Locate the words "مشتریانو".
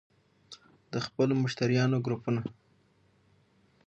1.43-2.03